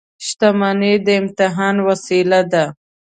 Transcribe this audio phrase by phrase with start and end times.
[0.25, 2.65] •شتمني د امتحان وسیله ده.